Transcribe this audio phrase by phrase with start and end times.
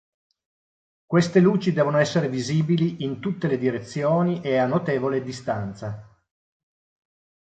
[1.05, 6.19] Queste luci devono essere visibili in tutte le direzioni e a notevole distanza.